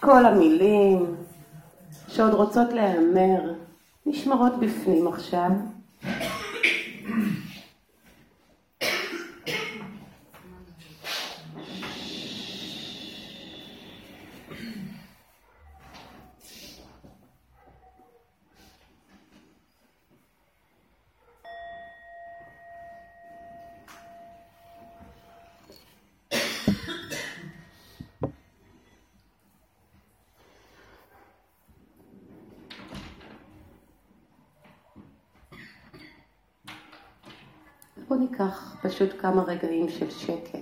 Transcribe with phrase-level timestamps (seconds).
[0.00, 1.16] כל המילים
[2.08, 3.52] שעוד רוצות להיאמר
[4.06, 5.50] נשמרות בפנים עכשיו.
[38.08, 40.58] בואו ניקח פשוט כמה רגעים של שקט.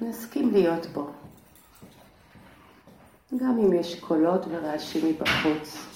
[0.00, 1.10] נסכים להיות בו.
[3.36, 5.86] גם אם יש קולות ורעשים מבחוץ.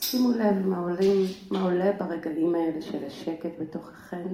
[0.00, 4.26] שימו לב מה, עולים, מה עולה ברגעים האלה של השקט בתוככם.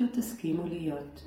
[0.00, 1.22] פשוט תסכימו להיות.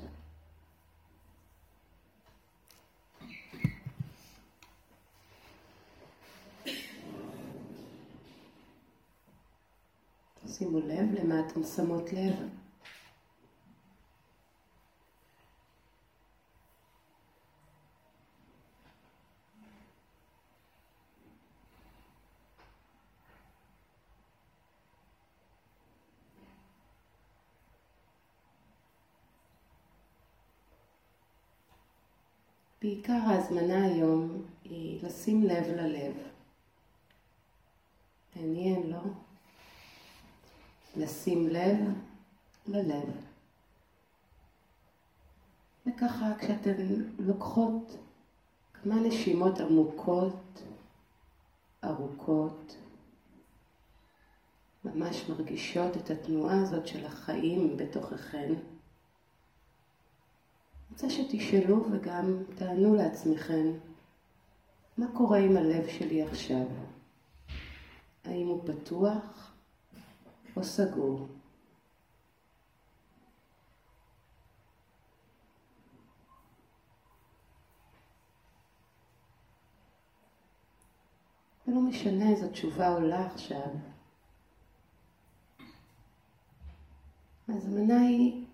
[10.46, 12.63] שימו לב למה אתם שמות לב.
[32.84, 36.12] בעיקר ההזמנה היום היא לשים לב ללב.
[38.36, 39.00] מעניין, לא?
[40.96, 41.76] לשים לב
[42.66, 43.08] ללב.
[45.86, 46.84] וככה כשאתן
[47.18, 47.96] לוקחות
[48.74, 50.62] כמה נשימות עמוקות,
[51.84, 52.76] ארוכות,
[54.84, 58.54] ממש מרגישות את התנועה הזאת של החיים בתוככן.
[60.94, 63.72] רוצה שתשאלו וגם תענו לעצמכם,
[64.98, 66.66] מה קורה עם הלב שלי עכשיו?
[68.24, 69.52] האם הוא פתוח
[70.56, 71.26] או סגור?
[81.68, 83.68] ולא משנה איזו תשובה עולה עכשיו.
[87.48, 88.44] ההזמנה היא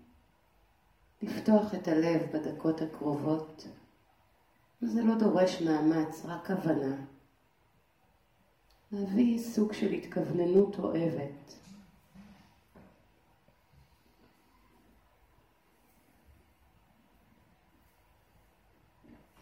[1.21, 3.67] לפתוח את הלב בדקות הקרובות.
[4.81, 6.95] וזה לא דורש מאמץ, רק הבנה.
[8.91, 11.55] להביא סוג של התכווננות אוהבת.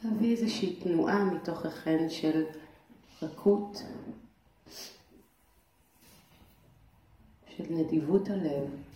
[0.04, 2.46] להביא איזושהי תנועה מתוככן של
[3.22, 3.84] רכות,
[7.48, 8.89] של נדיבות הלב.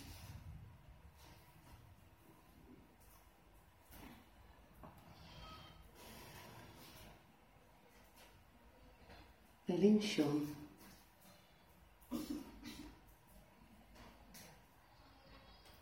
[9.84, 10.46] ולנשום.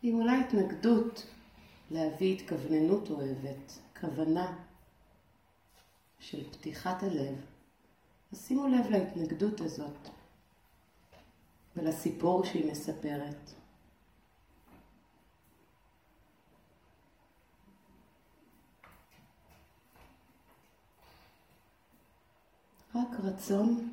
[0.02, 1.26] עם אולי התנגדות
[1.90, 4.58] להביא התכווננות אוהבת, כוונה
[6.20, 7.34] של פתיחת הלב,
[8.32, 10.08] אז שימו לב להתנגדות הזאת
[11.76, 13.50] ולסיפור שהיא מספרת.
[22.94, 23.91] רק רצון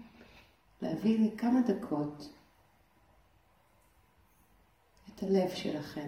[0.81, 2.29] להביא לכמה דקות
[5.07, 6.07] את הלב שלכם.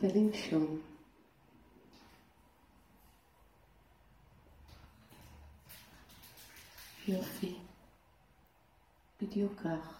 [0.00, 0.80] ולנשום.
[7.08, 7.58] יופי,
[9.20, 9.97] בדיוק כך.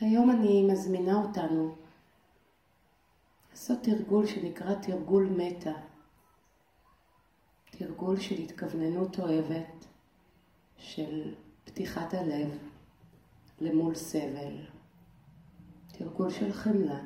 [0.00, 1.74] היום אני מזמינה אותנו
[3.50, 5.72] לעשות תרגול שנקרא תרגול מטה.
[7.70, 9.86] תרגול של התכווננות אוהבת,
[10.78, 12.58] של פתיחת הלב
[13.60, 14.66] למול סבל.
[15.92, 17.00] תרגול של חמלה.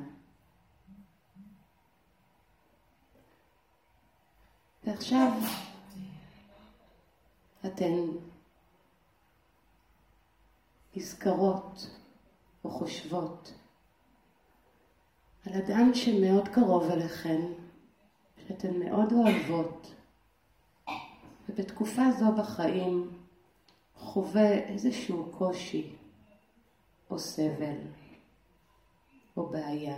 [4.83, 5.31] ועכשיו
[7.65, 7.93] אתן
[10.95, 12.04] נזכרות
[12.65, 13.53] או חושבות
[15.45, 17.41] על אדם שמאוד קרוב אליכן,
[18.47, 19.93] שאתן מאוד אוהבות,
[21.49, 23.09] ובתקופה זו בחיים
[23.95, 25.95] חווה איזשהו קושי
[27.09, 27.77] או סבל
[29.37, 29.97] או בעיה.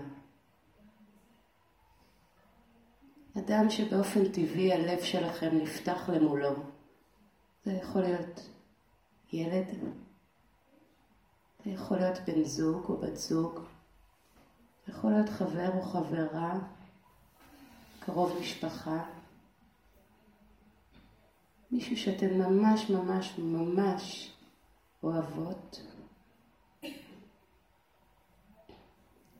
[3.37, 6.53] אדם שבאופן טבעי הלב שלכם נפתח למולו.
[7.65, 8.49] זה יכול להיות
[9.33, 9.67] ילד,
[11.67, 13.59] יכול להיות בן זוג או בת זוג,
[14.85, 16.59] זה יכול להיות חבר או חברה,
[17.99, 19.03] קרוב משפחה,
[21.71, 24.33] מישהו שאתן ממש ממש ממש
[25.03, 25.81] אוהבות.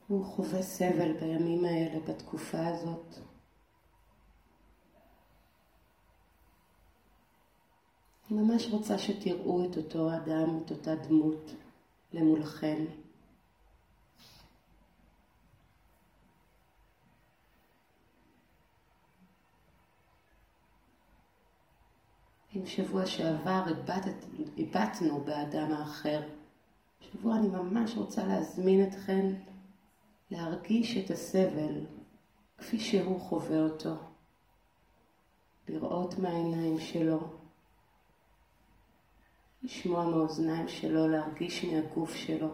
[0.07, 3.15] הוא חווה סבל בימים האלה, בתקופה הזאת.
[8.31, 11.51] אני ממש רוצה שתראו את אותו אדם, את אותה דמות
[12.13, 12.85] למולכם.
[22.55, 23.63] אם שבוע שעבר
[24.57, 26.21] הבטנו באדם האחר,
[26.99, 29.33] שבוע אני ממש רוצה להזמין אתכן
[30.31, 31.85] להרגיש את הסבל
[32.57, 33.95] כפי שהוא חווה אותו,
[35.67, 37.36] לראות מהעיניים שלו,
[39.63, 42.49] לשמוע מהאוזניים שלו, להרגיש מהגוף שלו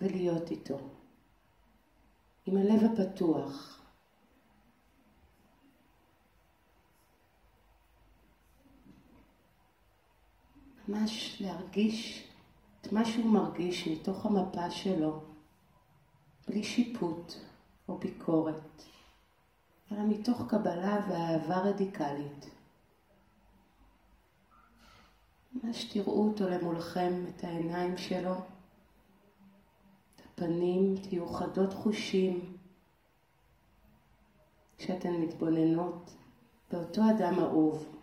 [0.00, 0.78] ולהיות איתו.
[2.46, 3.80] עם הלב הפתוח.
[10.88, 12.28] ממש להרגיש
[12.80, 15.20] את מה שהוא מרגיש מתוך המפה שלו,
[16.48, 17.32] בלי שיפוט
[17.88, 18.82] או ביקורת,
[19.92, 22.55] אלא מתוך קבלה ואהבה רדיקלית.
[25.62, 28.34] ממש תראו אותו למולכם, את העיניים שלו,
[30.16, 32.56] את הפנים, תהיו חדות חושים
[34.78, 36.14] כשאתן מתבוננות
[36.72, 37.95] באותו אדם אהוב.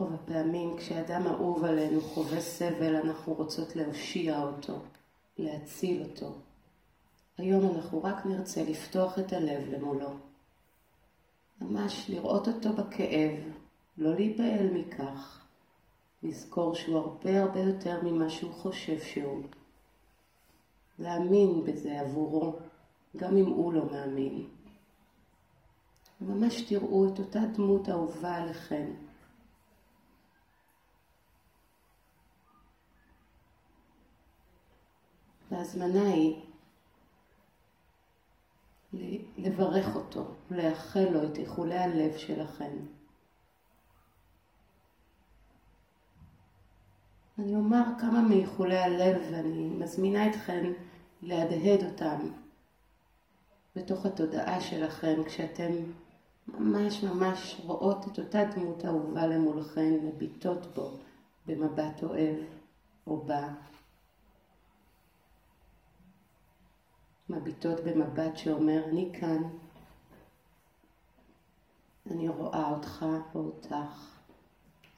[0.00, 4.78] רוב הפעמים כשאדם אהוב עלינו חווה סבל, אנחנו רוצות להושיע אותו,
[5.38, 6.32] להציל אותו.
[7.38, 10.10] היום אנחנו רק נרצה לפתוח את הלב למולו.
[11.60, 13.38] ממש לראות אותו בכאב,
[13.98, 15.40] לא להיבהל מכך,
[16.22, 19.42] לזכור שהוא הרבה הרבה יותר ממה שהוא חושב שהוא.
[20.98, 22.56] להאמין בזה עבורו,
[23.16, 24.46] גם אם הוא לא מאמין.
[26.20, 28.86] ממש תראו את אותה דמות אהובה עליכם.
[35.50, 36.40] וההזמנה היא
[39.38, 42.76] לברך אותו, לאחל לו את איחולי הלב שלכם.
[47.38, 50.72] אני אומר כמה מאיחולי הלב ואני מזמינה אתכם
[51.22, 52.18] להדהד אותם
[53.76, 55.72] בתוך התודעה שלכם כשאתם
[56.48, 60.90] ממש ממש רואות את אותה דמות אהובה למולכם, מביטות בו
[61.46, 62.36] במבט אוהב
[63.06, 63.48] או בה.
[67.30, 69.42] מביטות במבט שאומר, אני כאן,
[72.10, 73.74] אני רואה אותך או אותך,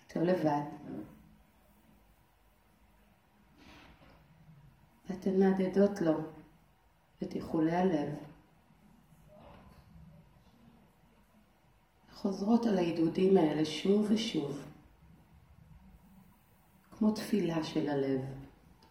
[0.07, 0.62] אתה לבד.
[5.09, 6.15] ואתן מהדהדות לו
[7.23, 8.09] את איחולי הלב.
[12.12, 14.62] חוזרות על העידודים האלה שוב ושוב,
[16.91, 18.21] כמו תפילה של הלב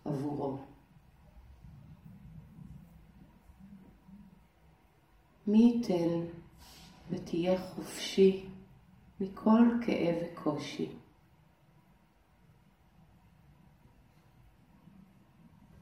[0.05, 0.70] עבורו.
[5.51, 6.25] מי ייתן
[7.09, 8.45] ותהיה חופשי
[9.19, 10.89] מכל כאב וקושי.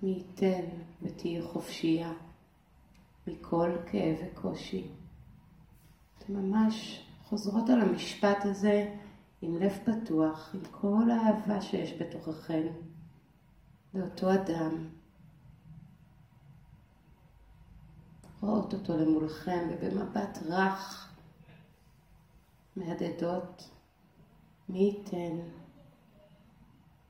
[0.04, 0.66] מי ייתן
[1.02, 2.14] ותהיה חופשייה
[3.28, 4.88] מכל כאב וקושי.
[6.18, 8.96] אתן ממש חוזרות על המשפט הזה
[9.42, 12.68] עם לב פתוח, עם כל האהבה שיש בתוככן
[13.94, 14.99] לאותו אדם.
[18.42, 21.10] רואות אותו למולכם ובמבט רך
[22.76, 23.70] מהדהדות
[24.70, 25.38] מי ייתן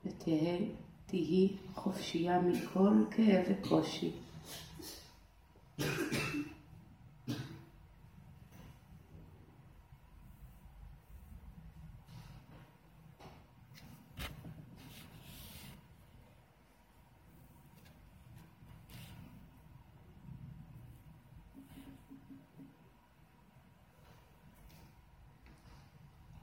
[0.05, 4.11] ותהי חופשייה מכל כאב וקושי.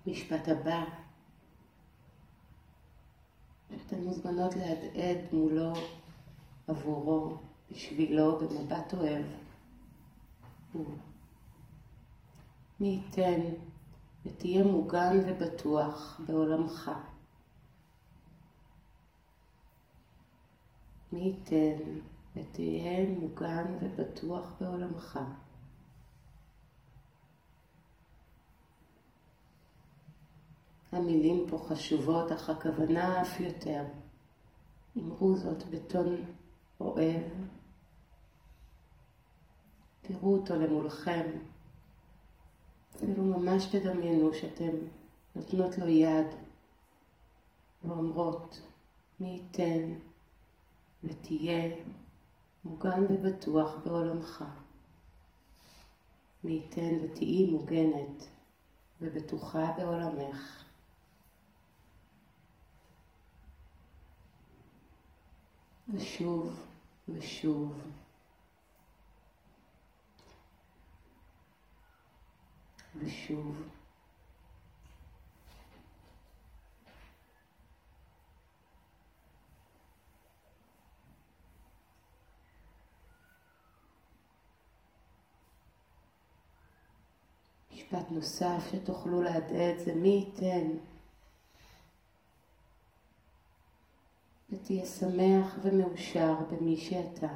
[0.07, 0.85] המשפט הבא,
[3.69, 5.73] שאתן מוזמנות להדהד מולו,
[6.67, 7.37] עבורו,
[7.71, 9.27] בשבילו, במבט אוהב.
[12.81, 13.41] מי ייתן
[14.27, 16.91] ותהיה מוגן ובטוח בעולמך.
[21.13, 21.83] מי ייתן
[22.37, 25.19] ותהיה מוגן ובטוח בעולמך.
[30.97, 33.85] המילים פה חשובות, אך הכוונה אף יותר.
[34.99, 36.17] אמרו זאת בטון
[36.81, 37.23] אוהב.
[40.03, 41.31] תראו אותו למולכם.
[42.97, 44.71] אפילו ממש תדמיינו שאתם
[45.37, 46.27] נותנות לו יד
[47.85, 48.61] ואומרות,
[49.21, 49.93] מי ייתן
[51.05, 51.77] ותהיה
[52.65, 54.45] מוגן ובטוח בעולמך.
[56.45, 58.27] מי ייתן ותהיי מוגנת
[59.01, 60.66] ובטוחה בעולמך.
[65.95, 66.67] ושוב
[67.09, 67.73] ושוב.
[73.01, 73.63] ושוב.
[87.73, 90.96] משפט נוסף שתוכלו להדהד זה מי ייתן
[94.51, 97.35] ותהיה שמח ומאושר במי שאתה.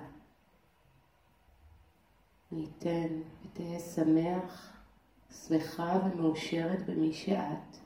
[2.52, 4.76] מי ייתן ותהיה שמח,
[5.47, 7.76] שמחה ומאושרת במי שאת.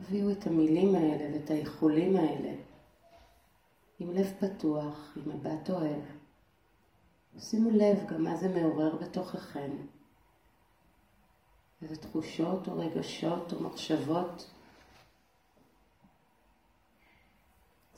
[0.00, 2.54] הביאו את המילים האלה ואת האיחולים האלה
[3.98, 6.02] עם לב פתוח, עם מבט אוהב.
[7.38, 9.70] שימו לב גם מה זה מעורר בתוככם.
[11.82, 14.50] איזה תחושות או רגשות או מחשבות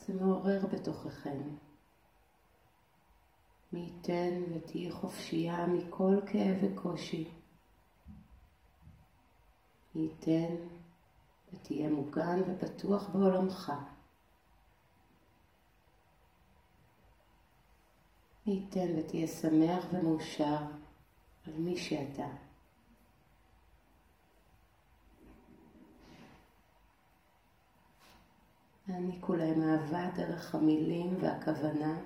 [0.07, 1.41] זה מעורר בתוככם.
[3.73, 7.31] מי ייתן ותהיי חופשייה מכל כאב וקושי.
[9.95, 10.55] מי ייתן
[11.53, 13.73] ותהיה מוגן ובטוח בעולמך.
[18.47, 20.59] מי ייתן ותהיה שמח ומאושר
[21.47, 22.50] על מי שאתה.
[28.93, 31.99] העניקו להם אהבה דרך המילים והכוונה.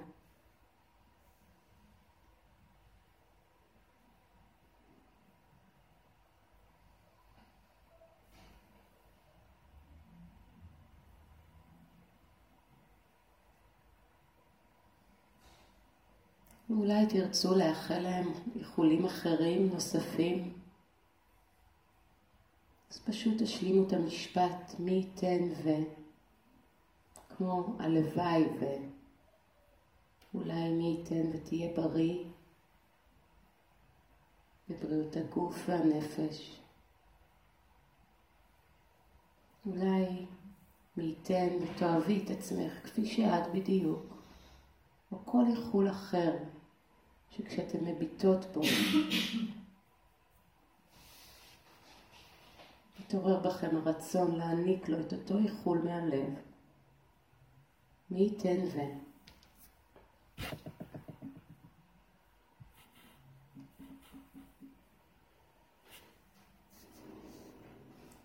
[16.71, 20.53] ואולי תרצו לאחל להם איחולים אחרים נוספים.
[22.91, 25.71] אז פשוט תשלימו את המשפט מי ייתן ו...
[27.37, 28.45] כמו הלוואי
[30.33, 32.25] ואולי מי ייתן ותהיה בריא
[34.69, 36.61] בבריאות הגוף והנפש.
[39.67, 40.26] אולי
[40.97, 44.03] מי ייתן ותאהבי את עצמך כפי שאת בדיוק,
[45.12, 46.33] או כל איחול אחר
[47.31, 48.61] שכשאתן מביטות בו,
[53.00, 56.53] מתעורר בכם הרצון להעניק לו את אותו איחול מהלב.
[58.11, 58.78] מי ייתן ו...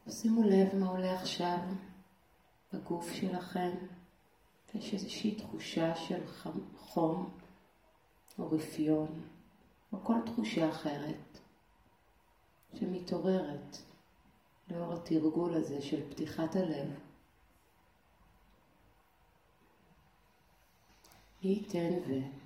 [0.10, 1.58] שימו לב מה עולה עכשיו
[2.74, 3.72] בגוף שלכם.
[4.76, 6.28] יש איזושהי תחושה של
[6.78, 7.30] חום
[8.40, 9.22] או רפיון
[9.94, 11.40] או כל תחושה אחרת
[12.74, 13.78] שמתעוררת
[14.72, 17.09] לאור התרגול הזה של פתיחת הלב.
[21.44, 22.39] מי ייתן ו...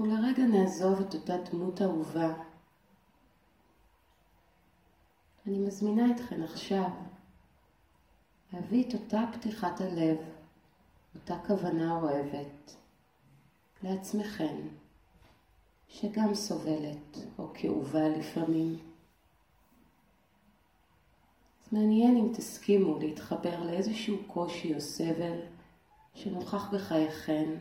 [0.00, 2.34] אנחנו לרגע נעזוב את אותה דמות אהובה.
[5.46, 6.90] אני מזמינה אתכן עכשיו
[8.52, 10.16] להביא את אותה פתיחת הלב,
[11.14, 12.76] אותה כוונה אוהבת,
[13.82, 14.56] לעצמכן,
[15.88, 18.78] שגם סובלת או כאובה לפעמים.
[21.62, 25.40] אז מעניין אם תסכימו להתחבר לאיזשהו קושי או סבל
[26.14, 27.54] שנוכח בחייכם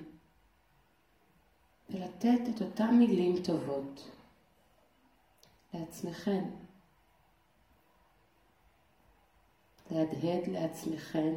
[1.89, 4.09] ולתת את אותם מילים טובות
[5.73, 6.43] לעצמכם.
[9.91, 11.33] להדהד לעצמכם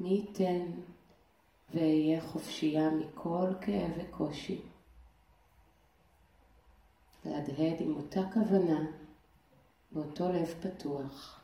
[0.00, 0.70] מי ייתן
[1.74, 4.60] ואהיה חופשייה מכל כאב וקושי.
[7.24, 8.80] להדהד עם אותה כוונה
[9.92, 11.41] באותו לב פתוח.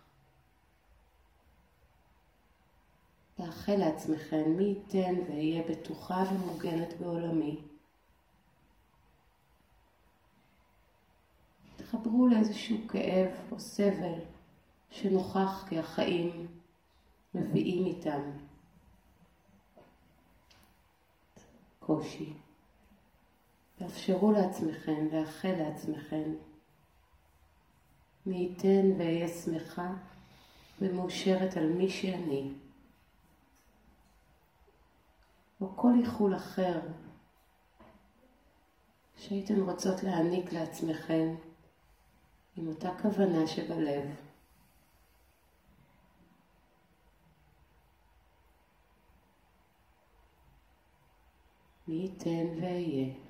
[3.38, 7.61] לאחל לעצמכם מי ייתן ואהיה בטוחה ומוגנת בעולמי.
[11.76, 14.18] תחברו לאיזשהו כאב או סבל
[14.90, 16.47] שנוכח כי החיים
[17.35, 18.21] מביאים איתם
[21.78, 22.33] קושי.
[23.76, 26.35] תאפשרו לעצמכם, לאחל לעצמכם,
[28.26, 29.95] מי ייתן ואהיה שמחה
[30.80, 32.52] ומאושרת על מי שאני.
[35.61, 36.81] או כל איחול אחר
[39.17, 41.35] שהייתן רוצות להעניק לעצמכם
[42.57, 44.05] עם אותה כוונה שבלב.
[51.88, 53.27] מי ייתן ואהיה.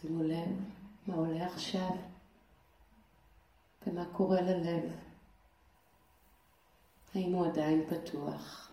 [0.00, 0.48] שימו לב
[1.06, 1.90] מה עולה עכשיו
[3.86, 4.82] ומה קורה ללב.
[7.14, 8.67] האם הוא עדיין פתוח?